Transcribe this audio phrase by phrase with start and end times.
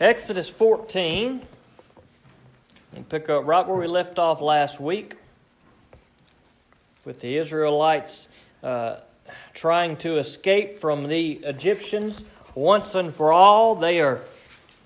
[0.00, 1.42] Exodus 14,
[2.94, 5.16] and pick up right where we left off last week
[7.04, 8.28] with the Israelites
[8.62, 8.98] uh,
[9.54, 12.22] trying to escape from the Egyptians
[12.54, 13.74] once and for all.
[13.74, 14.20] They are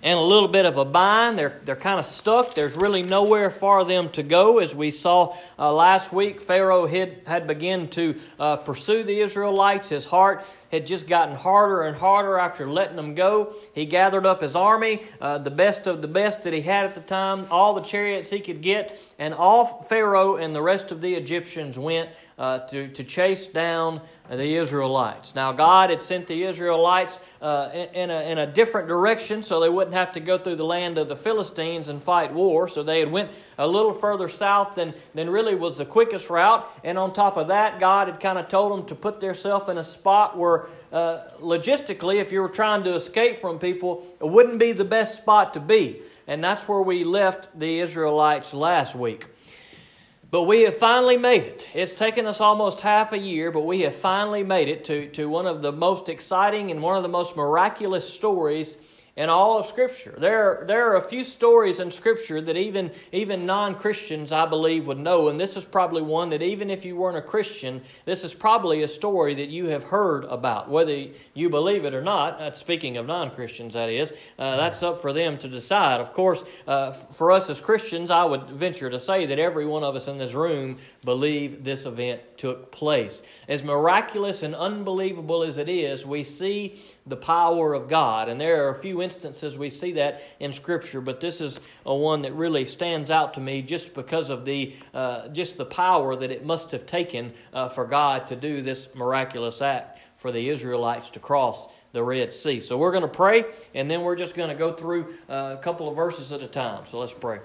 [0.03, 1.39] in a little bit of a bind.
[1.39, 2.55] They're, they're kind of stuck.
[2.55, 4.59] There's really nowhere for them to go.
[4.59, 9.91] As we saw uh, last week, Pharaoh had, had begun to uh, pursue the Israelites.
[9.91, 13.55] His heart had just gotten harder and harder after letting them go.
[13.75, 16.95] He gathered up his army, uh, the best of the best that he had at
[16.97, 21.01] the time, all the chariots he could get, and off Pharaoh and the rest of
[21.01, 24.01] the Egyptians went uh, to, to chase down
[24.39, 25.35] the Israelites.
[25.35, 29.69] Now, God had sent the Israelites uh, in, a, in a different direction so they
[29.69, 32.67] wouldn't have to go through the land of the Philistines and fight war.
[32.67, 36.67] So they had went a little further south than, than really was the quickest route.
[36.83, 39.77] And on top of that, God had kind of told them to put themselves in
[39.77, 44.59] a spot where uh, logistically, if you were trying to escape from people, it wouldn't
[44.59, 46.01] be the best spot to be.
[46.27, 49.27] And that's where we left the Israelites last week.
[50.33, 51.69] But we have finally made it.
[51.75, 55.29] It's taken us almost half a year, but we have finally made it to, to
[55.29, 58.79] one of the most exciting and one of the most miraculous stories
[59.15, 60.15] in all of Scripture.
[60.17, 64.87] There, there are a few stories in Scripture that even, even non Christians, I believe,
[64.87, 65.29] would know.
[65.29, 68.83] And this is probably one that, even if you weren't a Christian, this is probably
[68.83, 70.71] a story that you have heard about.
[70.71, 74.83] Whether you believe it or not, uh, speaking of non Christians, that is, uh, that's
[74.83, 76.01] up for them to decide.
[76.01, 79.85] Of course, uh, for us as Christians, I would venture to say that every one
[79.85, 83.23] of us in this room believe this event took place.
[83.47, 88.29] As miraculous and unbelievable as it is, we see the power of God.
[88.29, 91.95] And there are a few instances we see that in Scripture, but this is a
[91.95, 96.15] one that really stands out to me just because of the uh, just the power
[96.15, 100.49] that it must have taken uh, for God to do this miraculous act for the
[100.49, 102.61] Israelites to cross the Red Sea.
[102.61, 103.45] So we're going to pray,
[103.75, 106.47] and then we're just going to go through uh, a couple of verses at a
[106.47, 106.87] time.
[106.87, 107.41] So let's pray.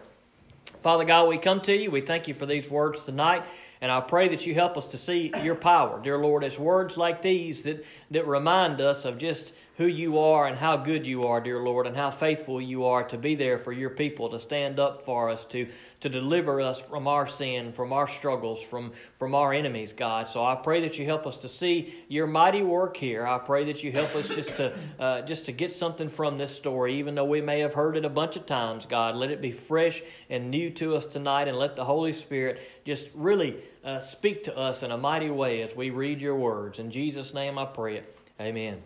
[0.84, 1.92] Father God, we come to you.
[1.92, 3.44] We thank you for these words tonight.
[3.82, 6.02] And I pray that you help us to see your power.
[6.02, 10.48] Dear Lord, it's words like these that, that remind us of just who you are
[10.48, 13.60] and how good you are, dear Lord, and how faithful you are to be there
[13.60, 15.68] for your people, to stand up for us, to,
[16.00, 20.28] to deliver us from our sin, from our struggles, from, from our enemies, God.
[20.28, 23.28] So I pray that you help us to see your mighty work here.
[23.28, 26.56] I pray that you help us just to, uh, just to get something from this
[26.56, 29.16] story, even though we may have heard it a bunch of times, God.
[29.16, 33.10] Let it be fresh and new to us tonight, and let the Holy Spirit just
[33.14, 36.80] really uh, speak to us in a mighty way as we read your words.
[36.80, 38.18] In Jesus' name I pray it.
[38.40, 38.82] Amen.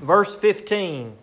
[0.00, 1.14] Verse 15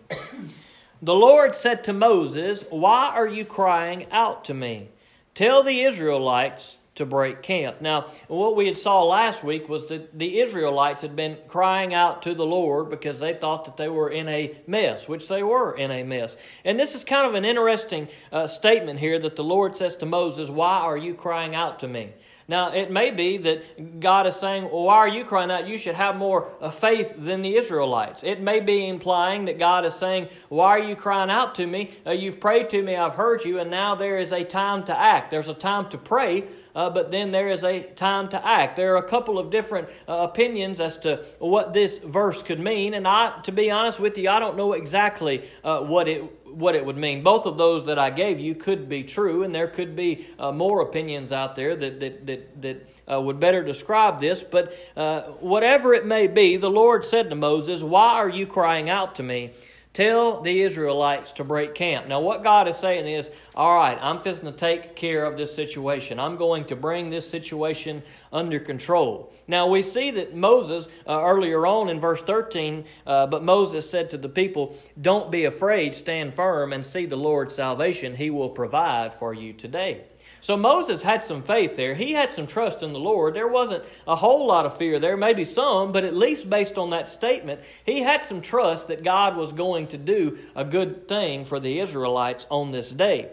[1.02, 4.90] The Lord said to Moses, Why are you crying out to me?
[5.34, 7.80] Tell the Israelites to break camp.
[7.80, 12.22] Now, what we had saw last week was that the Israelites had been crying out
[12.22, 15.74] to the Lord because they thought that they were in a mess, which they were
[15.74, 16.36] in a mess.
[16.64, 20.06] And this is kind of an interesting uh, statement here that the Lord says to
[20.06, 22.12] Moses, Why are you crying out to me?
[22.48, 25.68] Now, it may be that God is saying, well, why are you crying out?
[25.68, 28.22] You should have more uh, faith than the Israelites.
[28.24, 31.96] It may be implying that God is saying, why are you crying out to me?
[32.04, 34.98] Uh, you've prayed to me, I've heard you, and now there is a time to
[34.98, 35.30] act.
[35.30, 36.44] There's a time to pray,
[36.74, 38.76] uh, but then there is a time to act.
[38.76, 42.94] There are a couple of different uh, opinions as to what this verse could mean,
[42.94, 46.22] and I, to be honest with you, I don't know exactly uh, what it
[46.52, 47.22] what it would mean.
[47.22, 50.52] Both of those that I gave you could be true, and there could be uh,
[50.52, 54.42] more opinions out there that that that, that uh, would better describe this.
[54.42, 58.88] But uh, whatever it may be, the Lord said to Moses, "Why are you crying
[58.88, 59.52] out to me?"
[59.92, 62.08] Tell the Israelites to break camp.
[62.08, 65.54] Now, what God is saying is, all right, I'm fixing to take care of this
[65.54, 66.18] situation.
[66.18, 68.02] I'm going to bring this situation
[68.32, 69.34] under control.
[69.46, 74.08] Now, we see that Moses, uh, earlier on in verse 13, uh, but Moses said
[74.10, 78.16] to the people, Don't be afraid, stand firm, and see the Lord's salvation.
[78.16, 80.04] He will provide for you today.
[80.42, 81.94] So Moses had some faith there.
[81.94, 83.32] He had some trust in the Lord.
[83.32, 86.90] There wasn't a whole lot of fear there, maybe some, but at least based on
[86.90, 91.44] that statement, he had some trust that God was going to do a good thing
[91.44, 93.30] for the Israelites on this day.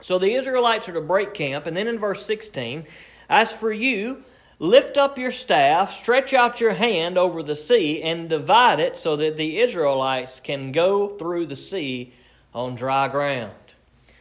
[0.00, 2.86] So the Israelites are to break camp, and then in verse 16,
[3.28, 4.24] as for you,
[4.58, 9.14] lift up your staff, stretch out your hand over the sea, and divide it so
[9.16, 12.14] that the Israelites can go through the sea
[12.54, 13.52] on dry ground.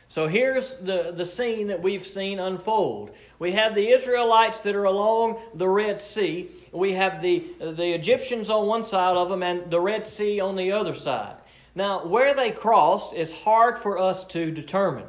[0.09, 3.11] So here's the, the scene that we've seen unfold.
[3.38, 6.50] We have the Israelites that are along the Red Sea.
[6.71, 10.56] We have the, the Egyptians on one side of them and the Red Sea on
[10.56, 11.35] the other side.
[11.75, 15.06] Now, where they crossed is hard for us to determine.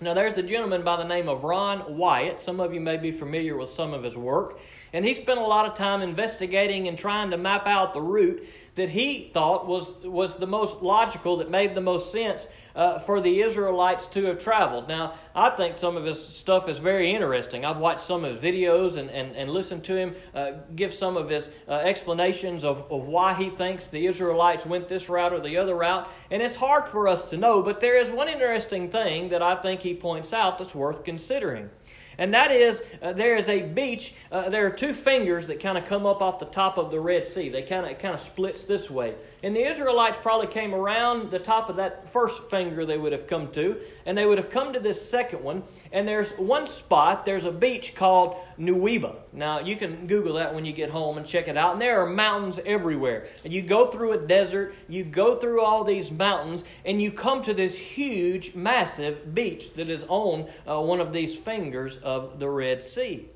[0.00, 2.40] Now, there's a gentleman by the name of Ron Wyatt.
[2.40, 4.58] Some of you may be familiar with some of his work.
[4.94, 8.46] And he spent a lot of time investigating and trying to map out the route
[8.76, 13.20] that he thought was, was the most logical, that made the most sense uh, for
[13.20, 14.86] the Israelites to have traveled.
[14.86, 17.64] Now, I think some of his stuff is very interesting.
[17.64, 21.16] I've watched some of his videos and, and, and listened to him uh, give some
[21.16, 25.40] of his uh, explanations of, of why he thinks the Israelites went this route or
[25.40, 26.08] the other route.
[26.30, 29.56] And it's hard for us to know, but there is one interesting thing that I
[29.56, 31.70] think he points out that's worth considering
[32.18, 34.14] and that is uh, there is a beach.
[34.32, 36.98] Uh, there are two fingers that kind of come up off the top of the
[36.98, 37.48] Red Sea.
[37.48, 41.38] They kind of kind of splits this way, and the Israelites probably came around the
[41.38, 44.72] top of that first finger they would have come to, and they would have come
[44.72, 45.62] to this second one.
[45.92, 47.24] And there's one spot.
[47.24, 49.16] There's a beach called Nuweiba.
[49.32, 51.74] Now you can Google that when you get home and check it out.
[51.74, 53.26] And there are mountains everywhere.
[53.44, 54.74] And you go through a desert.
[54.88, 59.90] You go through all these mountains, and you come to this huge, massive beach that
[59.90, 63.28] is on uh, one of these fingers of the Red Sea.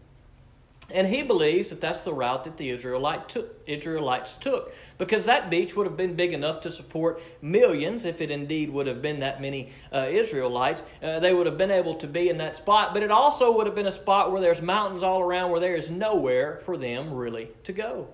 [0.93, 5.51] And he believes that that's the route that the Israelite took, Israelites took because that
[5.51, 9.21] beach would have been big enough to support millions if it indeed would have been
[9.21, 10.83] that many uh, Israelites.
[11.03, 13.67] Uh, they would have been able to be in that spot, but it also would
[13.67, 17.13] have been a spot where there's mountains all around where there is nowhere for them
[17.15, 18.09] really to go.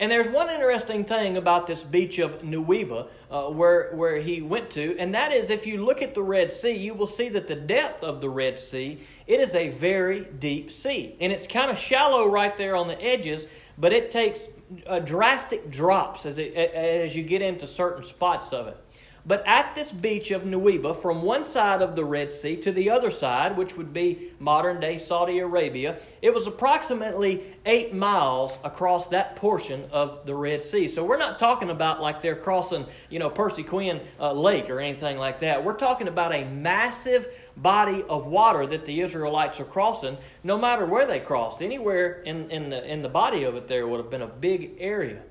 [0.00, 4.70] And there's one interesting thing about this beach of Nuweiba uh, where, where he went
[4.70, 7.46] to, and that is if you look at the Red Sea, you will see that
[7.46, 11.16] the depth of the Red Sea, it is a very deep sea.
[11.20, 14.48] And it's kind of shallow right there on the edges, but it takes
[14.86, 18.78] uh, drastic drops as, it, as you get into certain spots of it.
[19.26, 22.90] But at this beach of Nuweiba, from one side of the Red Sea to the
[22.90, 29.08] other side, which would be modern day Saudi Arabia, it was approximately eight miles across
[29.08, 30.88] that portion of the Red Sea.
[30.88, 34.80] So we're not talking about like they're crossing, you know, Percy Quin uh, Lake or
[34.80, 35.64] anything like that.
[35.64, 37.28] We're talking about a massive
[37.62, 41.62] body of water that the Israelites are crossing, no matter where they crossed.
[41.62, 44.76] Anywhere in, in, the, in the body of it there would have been a big
[44.78, 45.22] area.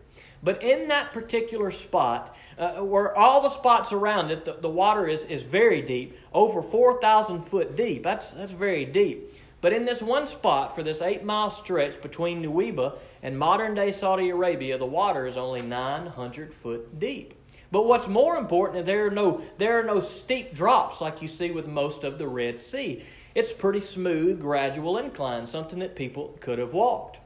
[0.42, 5.06] But in that particular spot, uh, where all the spots around it, the, the water
[5.06, 8.04] is, is very deep, over 4,000 foot deep.
[8.04, 9.34] That's, that's very deep.
[9.62, 13.92] But in this one spot, for this eight mile stretch between Nuweiba and modern day
[13.92, 17.34] Saudi Arabia, the water is only 900 foot deep.
[17.72, 21.52] But what's more important, there are no, there are no steep drops like you see
[21.52, 23.04] with most of the Red Sea.
[23.36, 27.20] It's pretty smooth, gradual incline, something that people could have walked.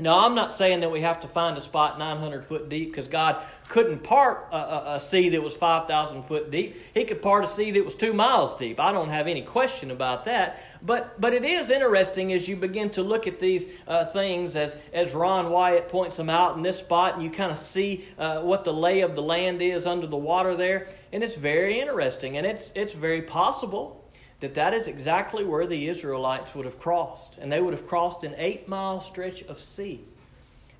[0.00, 3.08] Now, I'm not saying that we have to find a spot 900 foot deep because
[3.08, 6.76] God couldn't part a, a, a sea that was 5,000 foot deep.
[6.94, 8.78] He could part a sea that was two miles deep.
[8.78, 10.62] I don't have any question about that.
[10.82, 14.76] But, but it is interesting as you begin to look at these uh, things, as,
[14.92, 18.40] as Ron Wyatt points them out in this spot, and you kind of see uh,
[18.42, 20.86] what the lay of the land is under the water there.
[21.12, 23.97] And it's very interesting, and it's, it's very possible
[24.40, 27.36] that that is exactly where the Israelites would have crossed.
[27.40, 30.00] And they would have crossed an eight mile stretch of sea.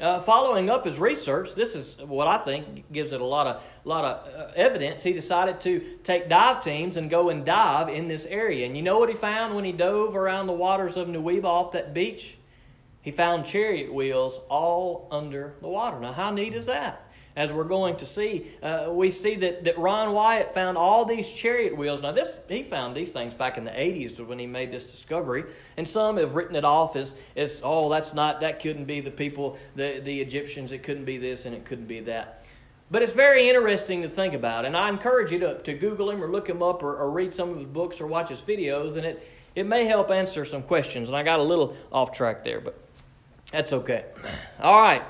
[0.00, 3.62] Uh, following up his research, this is what I think gives it a lot of,
[3.82, 5.02] lot of uh, evidence.
[5.02, 8.64] He decided to take dive teams and go and dive in this area.
[8.64, 11.72] And you know what he found when he dove around the waters of Nuweiba off
[11.72, 12.36] that beach?
[13.02, 15.98] He found chariot wheels all under the water.
[15.98, 17.07] Now, how neat is that?
[17.38, 21.30] As we're going to see, uh, we see that, that Ron Wyatt found all these
[21.30, 22.02] chariot wheels.
[22.02, 25.44] Now, this he found these things back in the 80s when he made this discovery,
[25.76, 29.12] and some have written it off as, as oh, that's not, that couldn't be the
[29.12, 32.44] people, the, the Egyptians, it couldn't be this and it couldn't be that.
[32.90, 36.20] But it's very interesting to think about, and I encourage you to, to Google him
[36.20, 38.96] or look him up or, or read some of his books or watch his videos,
[38.96, 41.08] and it, it may help answer some questions.
[41.08, 42.76] And I got a little off track there, but
[43.52, 44.06] that's okay.
[44.60, 45.04] All right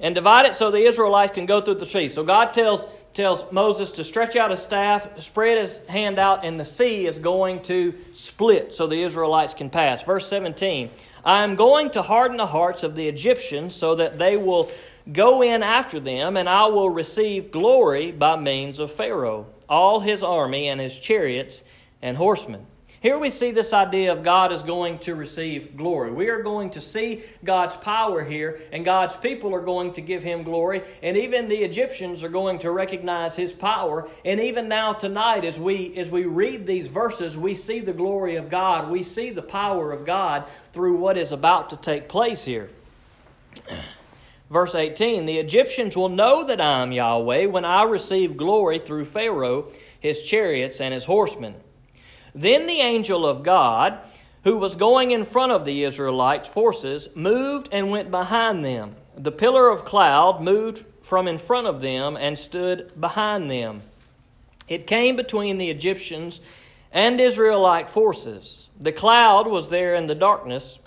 [0.00, 2.08] and divide it so the Israelites can go through the sea.
[2.08, 6.58] So God tells, tells Moses to stretch out his staff, spread his hand out, and
[6.58, 10.02] the sea is going to split so the Israelites can pass.
[10.02, 10.90] Verse 17
[11.24, 14.70] I am going to harden the hearts of the Egyptians so that they will
[15.10, 20.22] go in after them, and I will receive glory by means of Pharaoh, all his
[20.22, 21.62] army, and his chariots
[22.02, 22.66] and horsemen.
[23.04, 26.10] Here we see this idea of God is going to receive glory.
[26.10, 30.22] We are going to see God's power here, and God's people are going to give
[30.22, 34.08] him glory, and even the Egyptians are going to recognize his power.
[34.24, 38.36] And even now tonight as we as we read these verses, we see the glory
[38.36, 38.90] of God.
[38.90, 42.70] We see the power of God through what is about to take place here.
[44.50, 49.04] Verse 18 The Egyptians will know that I am Yahweh when I receive glory through
[49.04, 49.66] Pharaoh,
[50.00, 51.56] his chariots, and his horsemen.
[52.34, 53.98] Then the angel of God,
[54.42, 58.96] who was going in front of the Israelites' forces, moved and went behind them.
[59.16, 63.82] The pillar of cloud moved from in front of them and stood behind them.
[64.66, 66.40] It came between the Egyptians
[66.90, 68.68] and Israelite forces.
[68.80, 70.78] The cloud was there in the darkness,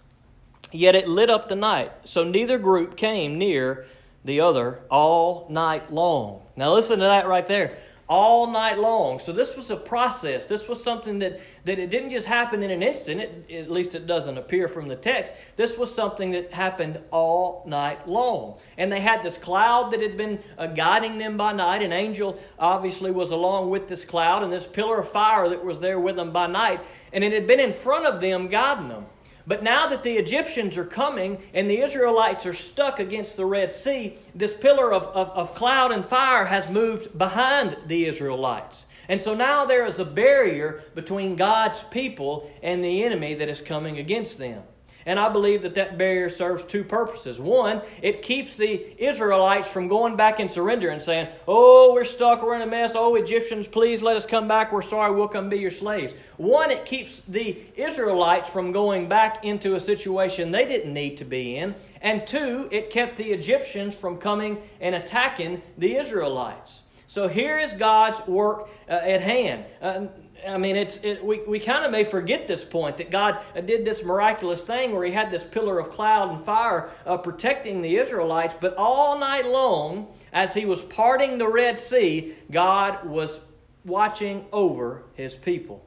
[0.72, 3.86] yet it lit up the night, so neither group came near
[4.26, 6.42] the other all night long.
[6.56, 7.78] Now, listen to that right there
[8.10, 9.20] all night long.
[9.20, 10.46] So this was a process.
[10.46, 13.96] This was something that, that it didn't just happen in an instant, it, at least
[13.96, 15.34] it doesn't appear from the text.
[15.58, 18.60] This was something that happened all night long.
[18.78, 21.82] And they had this cloud that had been uh, guiding them by night.
[21.84, 25.80] An angel obviously was along with this cloud, and this pillar of fire that was
[25.80, 26.80] there with them by night.
[27.12, 29.06] And it had been in front of them, guiding them.
[29.48, 33.72] But now that the Egyptians are coming and the Israelites are stuck against the Red
[33.72, 38.86] Sea, this pillar of, of, of, cloud and fire has moved behind the Israelites.
[39.08, 43.62] And so now there is a barrier between God's people and the enemy that is
[43.62, 44.64] coming against them.
[45.08, 47.40] And I believe that that barrier serves two purposes.
[47.40, 52.44] One, it keeps the Israelites from going back and surrender and saying, Oh, we're stuck,
[52.44, 52.92] we're in a mess.
[52.94, 54.74] Oh, Egyptians, please let us come back.
[54.74, 56.14] We're sorry, we'll come be your slaves.
[56.36, 61.26] One, it keeps the Israelites from going back into a situation they didn't need to
[61.26, 61.74] be in.
[62.02, 66.82] And two, it kept the Egyptians from coming and attacking the Israelites.
[67.10, 69.64] So here is God's work uh, at hand.
[69.82, 70.08] Uh,
[70.48, 73.86] I mean, it's, it, we, we kind of may forget this point that God did
[73.86, 77.98] this miraculous thing where He had this pillar of cloud and fire uh, protecting the
[77.98, 83.40] Israelites, but all night long, as He was parting the Red Sea, God was
[83.86, 85.87] watching over His people.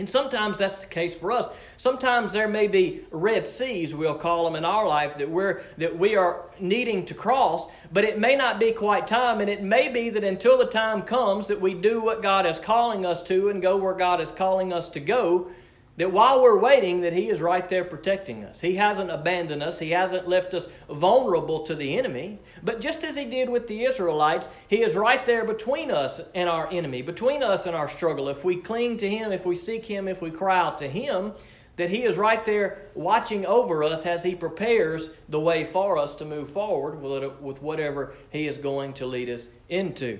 [0.00, 1.50] And sometimes that's the case for us.
[1.76, 5.96] Sometimes there may be red seas, we'll call them in our life, that we're that
[5.96, 9.88] we are needing to cross, but it may not be quite time, and it may
[9.88, 13.50] be that until the time comes that we do what God is calling us to
[13.50, 15.50] and go where God is calling us to go,
[15.96, 18.60] that while we're waiting that he is right there protecting us.
[18.60, 19.78] He hasn't abandoned us.
[19.78, 22.38] He hasn't left us vulnerable to the enemy.
[22.62, 26.48] But just as he did with the israelites he is right there between us and
[26.48, 28.28] our enemy between us and our struggle.
[28.28, 31.32] If we cling to him if we seek him if we cry out to him
[31.76, 36.14] that he is right there watching over us as he prepares the way for us
[36.16, 40.18] to move forward with whatever he is going to lead us into.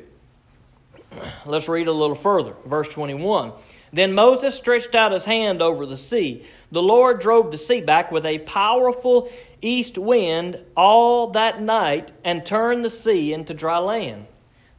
[1.46, 2.54] Let's read a little further.
[2.64, 3.52] Verse 21
[3.92, 6.46] then Moses stretched out his hand over the sea.
[6.70, 9.30] The Lord drove the sea back with a powerful
[9.60, 14.26] east wind all that night and turned the sea into dry land.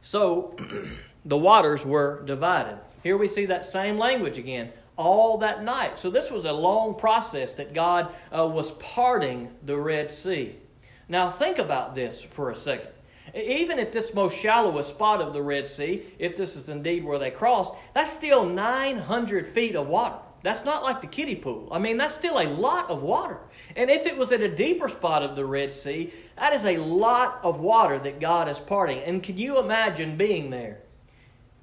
[0.00, 0.56] So
[1.24, 2.78] the waters were divided.
[3.02, 4.72] Here we see that same language again.
[4.96, 5.98] All that night.
[5.98, 10.56] So this was a long process that God uh, was parting the Red Sea.
[11.08, 12.90] Now think about this for a second.
[13.34, 17.18] Even at this most shallowest spot of the Red Sea, if this is indeed where
[17.18, 20.18] they crossed, that's still 900 feet of water.
[20.42, 21.68] That's not like the kiddie pool.
[21.70, 23.38] I mean, that's still a lot of water.
[23.76, 26.78] And if it was at a deeper spot of the Red Sea, that is a
[26.78, 28.98] lot of water that God is parting.
[29.00, 30.80] And can you imagine being there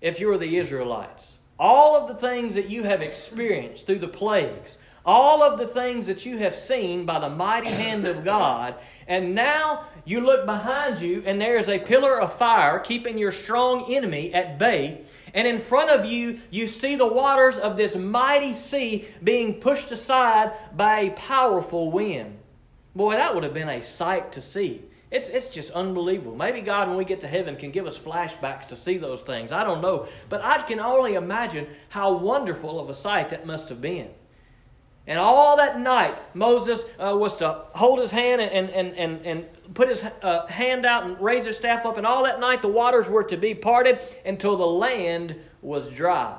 [0.01, 1.37] if you were the Israelites?
[1.59, 4.77] All of the things that you have experienced through the plagues,
[5.09, 8.75] all of the things that you have seen by the mighty hand of God,
[9.07, 13.31] and now you look behind you and there is a pillar of fire keeping your
[13.31, 15.01] strong enemy at bay.
[15.33, 19.91] And in front of you, you see the waters of this mighty sea being pushed
[19.91, 22.37] aside by a powerful wind.
[22.95, 24.83] Boy, that would have been a sight to see.
[25.09, 26.35] It's, it's just unbelievable.
[26.35, 29.51] Maybe God, when we get to heaven, can give us flashbacks to see those things.
[29.51, 30.07] I don't know.
[30.29, 34.09] But I can only imagine how wonderful of a sight that must have been.
[35.09, 39.73] And all that night, Moses uh, was to hold his hand and, and, and, and
[39.73, 41.97] put his uh, hand out and raise his staff up.
[41.97, 46.37] And all that night, the waters were to be parted until the land was dry.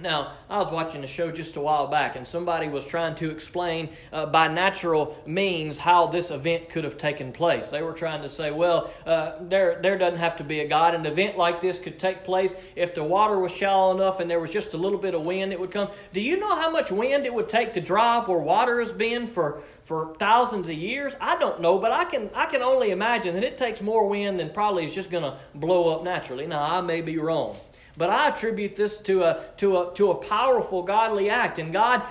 [0.00, 3.30] Now, I was watching a show just a while back, and somebody was trying to
[3.30, 7.68] explain uh, by natural means how this event could have taken place.
[7.68, 10.94] They were trying to say, well, uh, there, there doesn't have to be a God.
[10.94, 14.40] An event like this could take place if the water was shallow enough and there
[14.40, 15.90] was just a little bit of wind it would come.
[16.12, 18.92] Do you know how much wind it would take to dry up where water has
[18.92, 21.14] been for, for thousands of years?
[21.20, 24.40] I don't know, but I can, I can only imagine that it takes more wind
[24.40, 26.46] than probably is just going to blow up naturally.
[26.46, 27.56] Now, I may be wrong.
[27.96, 31.58] But I attribute this to a, to a, to a powerful godly act.
[31.58, 32.02] And God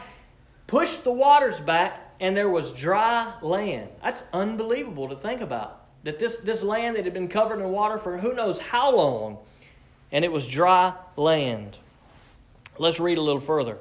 [0.68, 3.90] pushed the waters back, and there was dry land.
[4.04, 5.80] That's unbelievable to think about.
[6.04, 9.38] That this, this land that had been covered in water for who knows how long,
[10.12, 11.78] and it was dry land.
[12.78, 13.78] Let's read a little further.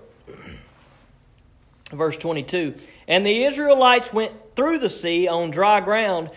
[1.93, 2.75] Verse 22
[3.09, 6.31] And the Israelites went through the sea on dry ground,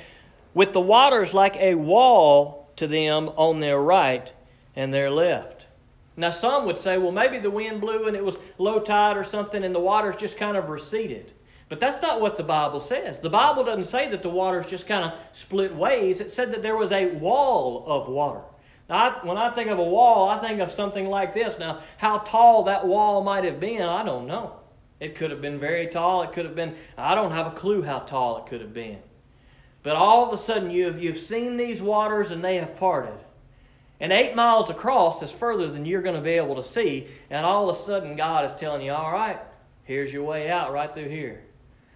[0.54, 4.32] with the waters like a wall to them on their right
[4.76, 5.68] and their left.
[6.16, 9.24] Now, some would say, well, maybe the wind blew and it was low tide or
[9.24, 11.32] something and the waters just kind of receded.
[11.70, 13.18] But that's not what the Bible says.
[13.18, 16.22] The Bible doesn't say that the waters just kind of split ways.
[16.22, 18.42] It said that there was a wall of water.
[18.90, 21.58] Now, I, when I think of a wall, I think of something like this.
[21.58, 24.58] Now, how tall that wall might have been, I don't know.
[25.00, 26.22] It could have been very tall.
[26.22, 29.00] It could have been, I don't have a clue how tall it could have been.
[29.82, 33.18] But all of a sudden, you've, you've seen these waters and they have parted.
[34.04, 37.08] And eight miles across is further than you're going to be able to see.
[37.30, 39.40] And all of a sudden, God is telling you, all right,
[39.86, 41.42] here's your way out right through here.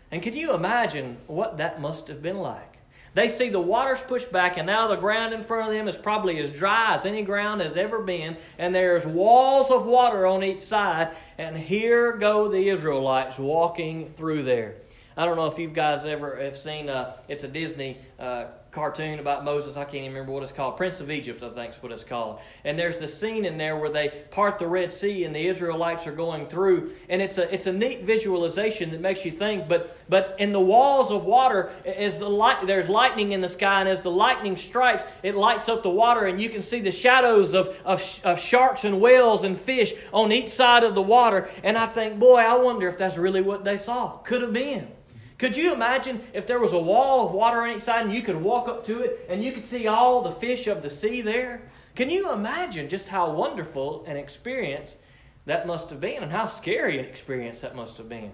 [0.09, 2.77] And can you imagine what that must have been like?
[3.13, 5.97] They see the waters pushed back, and now the ground in front of them is
[5.97, 10.45] probably as dry as any ground has ever been, and there's walls of water on
[10.45, 14.75] each side, and here go the Israelites walking through there.
[15.17, 18.45] I don't know if you guys ever have seen, uh, it's a Disney uh,
[18.77, 19.75] cartoon about Moses.
[19.75, 20.77] I can't even remember what it's called.
[20.77, 22.39] Prince of Egypt, I think is what it's called.
[22.63, 26.05] And there's the scene in there where they part the Red Sea and the Israelites
[26.05, 26.91] are going through.
[27.09, 29.67] And it's a, it's a neat visualization that makes you think.
[29.67, 33.79] But, but in the walls of water, as the light, there's lightning in the sky.
[33.79, 36.27] And as the lightning strikes, it lights up the water.
[36.27, 40.31] And you can see the shadows of, of, of sharks and whales and fish on
[40.31, 41.49] each side of the water.
[41.63, 44.17] And I think, boy, I wonder if that's really what they saw.
[44.17, 44.96] Could have been.
[45.37, 48.23] Could you imagine if there was a wall of water on each side and you
[48.23, 51.21] could walk up to it and you could see all the fish of the sea
[51.21, 51.69] there?
[51.95, 54.97] Can you imagine just how wonderful an experience
[55.45, 58.31] that must have been and how scary an experience that must have been?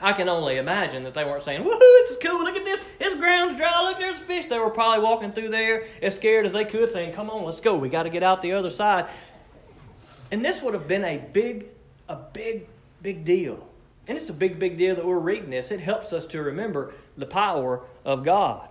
[0.00, 3.14] I can only imagine that they weren't saying, Woohoo, is cool, look at this, this
[3.14, 4.46] ground's dry, look, there's fish.
[4.46, 7.60] They were probably walking through there as scared as they could, saying, Come on, let's
[7.60, 9.08] go, we got to get out the other side.
[10.30, 11.66] And this would have been a big,
[12.08, 12.66] a big,
[13.02, 13.67] big deal.
[14.08, 15.70] And it's a big, big deal that we're reading this.
[15.70, 18.66] It helps us to remember the power of God.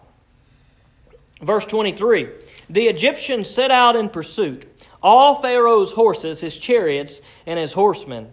[1.42, 2.30] Verse 23
[2.70, 4.66] The Egyptians set out in pursuit,
[5.02, 8.32] all Pharaoh's horses, his chariots, and his horsemen,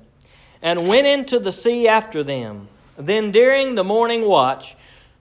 [0.62, 2.68] and went into the sea after them.
[2.96, 4.74] Then during the morning watch,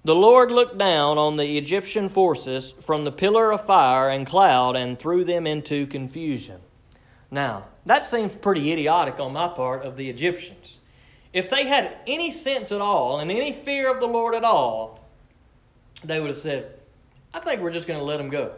[0.06, 4.78] the Lord looked down on the Egyptian forces from the pillar of fire and cloud
[4.78, 6.60] and threw them into confusion.
[7.32, 10.78] Now, that seems pretty idiotic on my part of the Egyptians.
[11.34, 15.04] If they had any sense at all and any fear of the Lord at all,
[16.04, 16.80] they would have said,
[17.34, 18.54] I think we're just going to let them go.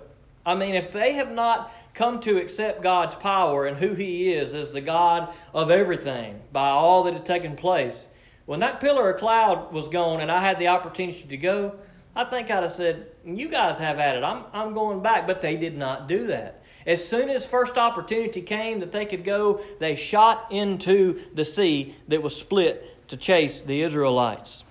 [0.45, 4.53] I mean, if they have not come to accept God's power and who He is
[4.53, 8.07] as the God of everything by all that had taken place,
[8.45, 11.75] when that pillar of cloud was gone and I had the opportunity to go,
[12.15, 14.23] I think I'd have said, You guys have at it.
[14.23, 15.25] I'm, I'm going back.
[15.25, 16.61] But they did not do that.
[16.85, 21.95] As soon as first opportunity came that they could go, they shot into the sea
[22.07, 24.63] that was split to chase the Israelites.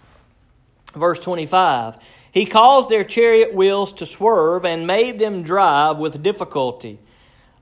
[0.94, 1.96] Verse 25
[2.30, 7.00] He caused their chariot wheels to swerve and made them drive with difficulty.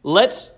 [0.02, 0.50] Let's,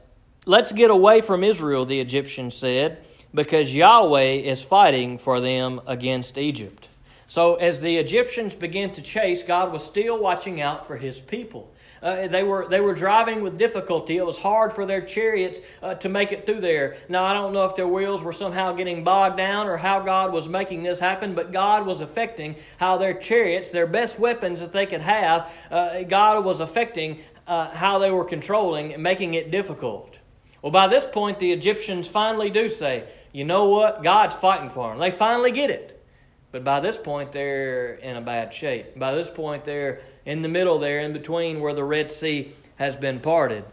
[0.46, 6.38] let's get away from Israel, the Egyptians said, because Yahweh is fighting for them against
[6.38, 6.88] Egypt.
[7.26, 11.72] So, as the Egyptians began to chase, God was still watching out for his people.
[12.05, 14.19] Uh, they, were, they were driving with difficulty.
[14.19, 16.97] It was hard for their chariots uh, to make it through there.
[17.09, 20.31] Now, I don't know if their wheels were somehow getting bogged down or how God
[20.31, 24.71] was making this happen, but God was affecting how their chariots, their best weapons that
[24.71, 29.51] they could have, uh, God was affecting uh, how they were controlling and making it
[29.51, 30.19] difficult.
[30.61, 34.03] Well, by this point, the Egyptians finally do say, you know what?
[34.03, 34.99] God's fighting for them.
[34.99, 35.93] They finally get it.
[36.55, 38.97] But by this point, they're in a bad shape.
[38.97, 42.95] By this point, they're in the middle there, in between where the Red Sea has
[42.95, 43.64] been parted.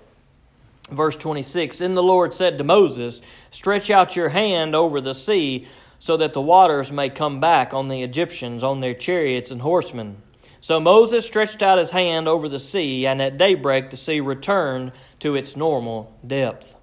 [0.89, 5.67] Verse 26 Then the Lord said to Moses, Stretch out your hand over the sea,
[5.99, 10.19] so that the waters may come back on the Egyptians, on their chariots and horsemen.
[10.59, 14.91] So Moses stretched out his hand over the sea, and at daybreak the sea returned
[15.19, 16.75] to its normal depth.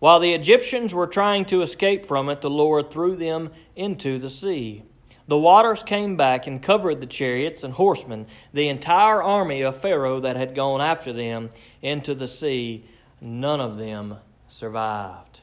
[0.00, 4.28] While the Egyptians were trying to escape from it, the Lord threw them into the
[4.28, 4.82] sea.
[5.26, 10.20] The waters came back and covered the chariots and horsemen, the entire army of Pharaoh
[10.20, 12.84] that had gone after them into the sea.
[13.20, 14.16] None of them
[14.48, 15.40] survived.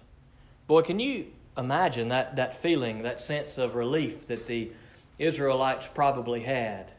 [0.68, 4.72] Boy, can you imagine that, that feeling, that sense of relief that the
[5.18, 6.92] Israelites probably had?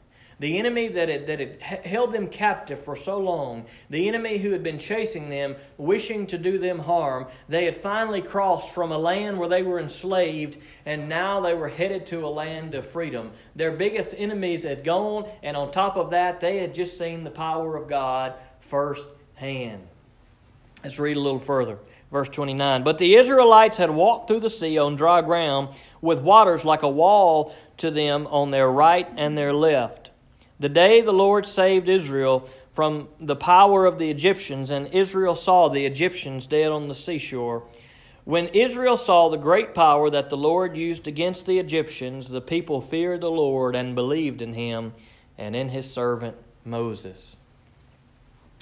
[0.43, 4.51] The enemy that had, that had held them captive for so long, the enemy who
[4.51, 8.99] had been chasing them, wishing to do them harm, they had finally crossed from a
[8.99, 13.31] land where they were enslaved, and now they were headed to a land of freedom.
[13.55, 17.31] Their biggest enemies had gone, and on top of that, they had just seen the
[17.31, 19.87] power of God firsthand.
[20.83, 21.79] Let's read a little further.
[22.11, 22.83] Verse 29.
[22.83, 25.69] But the Israelites had walked through the sea on dry ground
[26.01, 30.09] with waters like a wall to them on their right and their left.
[30.59, 35.69] The day the Lord saved Israel from the power of the Egyptians, and Israel saw
[35.69, 37.65] the Egyptians dead on the seashore.
[38.25, 42.81] When Israel saw the great power that the Lord used against the Egyptians, the people
[42.81, 44.93] feared the Lord and believed in him
[45.37, 47.37] and in his servant Moses.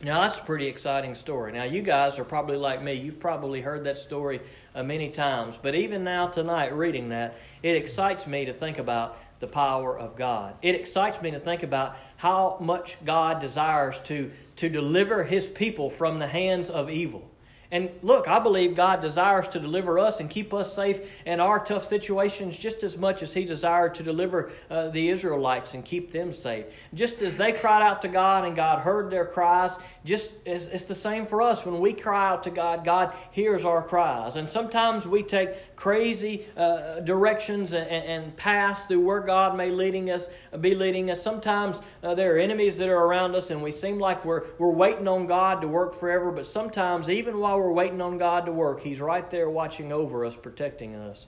[0.02, 1.52] Now, that's a pretty exciting story.
[1.52, 2.94] Now, you guys are probably like me.
[2.94, 4.40] You've probably heard that story
[4.74, 5.58] uh, many times.
[5.60, 10.16] But even now, tonight, reading that, it excites me to think about the power of
[10.16, 10.54] God.
[10.62, 15.90] It excites me to think about how much God desires to, to deliver his people
[15.90, 17.29] from the hands of evil.
[17.72, 21.60] And look, I believe God desires to deliver us and keep us safe in our
[21.60, 26.10] tough situations just as much as He desired to deliver uh, the Israelites and keep
[26.10, 26.66] them safe.
[26.94, 30.84] Just as they cried out to God and God heard their cries, just it's, it's
[30.84, 31.64] the same for us.
[31.64, 34.34] When we cry out to God, God hears our cries.
[34.34, 40.10] And sometimes we take crazy uh, directions and, and, paths through where God may leading
[40.10, 40.28] us,
[40.60, 41.22] be leading us.
[41.22, 44.70] Sometimes uh, there are enemies that are around us, and we seem like we're we're
[44.70, 46.30] waiting on God to work forever.
[46.30, 50.24] But sometimes, even while we're waiting on God to work, He's right there watching over
[50.24, 51.26] us, protecting us.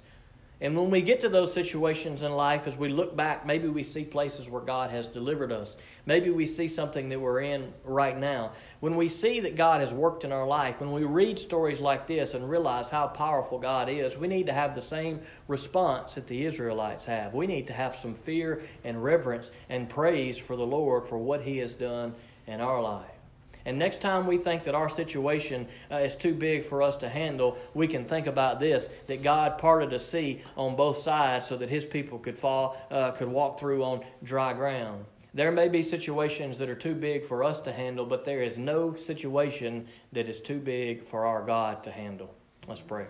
[0.62, 3.82] And when we get to those situations in life, as we look back, maybe we
[3.82, 5.76] see places where God has delivered us.
[6.06, 8.52] Maybe we see something that we're in right now.
[8.78, 12.06] When we see that God has worked in our life, when we read stories like
[12.06, 15.18] this and realize how powerful God is, we need to have the same
[15.48, 17.34] response that the Israelites have.
[17.34, 21.40] We need to have some fear and reverence and praise for the Lord for what
[21.40, 22.14] He has done
[22.46, 23.21] in our life.
[23.64, 27.08] And next time we think that our situation uh, is too big for us to
[27.08, 31.56] handle, we can think about this that God parted a sea on both sides so
[31.56, 35.04] that his people could fall, uh, could walk through on dry ground.
[35.34, 38.58] There may be situations that are too big for us to handle, but there is
[38.58, 42.34] no situation that is too big for our God to handle.
[42.68, 43.06] Let's pray.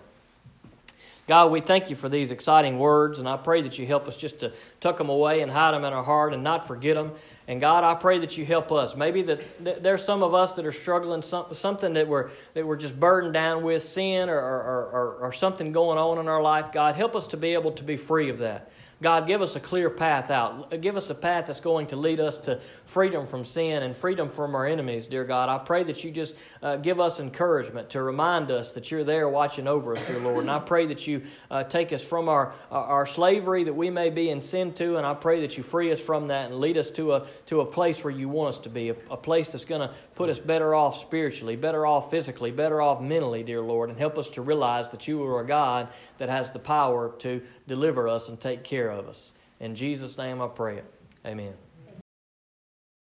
[1.29, 4.17] God, we thank you for these exciting words, and I pray that you help us
[4.17, 7.13] just to tuck them away and hide them in our heart and not forget them.
[7.53, 8.97] And God, I pray that you help us.
[8.97, 12.79] Maybe that there's some of us that are struggling some, something that we're that we're
[12.79, 16.73] just burdened down with sin or, or, or, or something going on in our life.
[16.73, 18.71] God, help us to be able to be free of that.
[19.03, 20.81] God, give us a clear path out.
[20.81, 24.29] Give us a path that's going to lead us to freedom from sin and freedom
[24.29, 25.49] from our enemies, dear God.
[25.49, 29.29] I pray that you just uh, give us encouragement to remind us that you're there
[29.29, 30.39] watching over us, dear Lord.
[30.39, 34.09] And I pray that you uh, take us from our, our slavery that we may
[34.09, 36.79] be in sin to, and I pray that you free us from that and lead
[36.79, 39.51] us to a, to a place where you want us to be, a, a place
[39.51, 43.63] that's going to put us better off spiritually, better off physically, better off mentally, dear
[43.63, 45.89] Lord, and help us to realize that you are a God
[46.19, 49.33] that has the power to deliver us and take care of us.
[49.61, 50.85] In Jesus' name I pray it.
[51.25, 51.55] Amen.